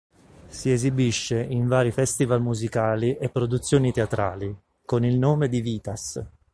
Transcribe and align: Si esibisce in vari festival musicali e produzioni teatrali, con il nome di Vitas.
Si 0.47 0.71
esibisce 0.71 1.43
in 1.43 1.67
vari 1.67 1.91
festival 1.91 2.41
musicali 2.41 3.17
e 3.17 3.29
produzioni 3.29 3.91
teatrali, 3.91 4.51
con 4.83 5.05
il 5.05 5.19
nome 5.19 5.47
di 5.47 5.61
Vitas. 5.61 6.19